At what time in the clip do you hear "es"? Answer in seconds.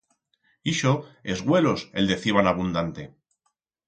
1.33-1.43